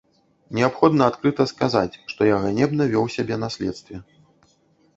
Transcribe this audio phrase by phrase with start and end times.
[0.59, 3.95] Неабходна адкрыта сказаць, што я ганебна вёў сябе на следстве.